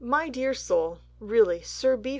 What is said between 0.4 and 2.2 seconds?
soul, really Sir B.